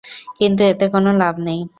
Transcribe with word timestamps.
কিন্তু 0.39 0.61
এতে 0.63 0.85
কোনো 0.93 1.09
লাভ 1.17 1.35
নেই। 1.43 1.61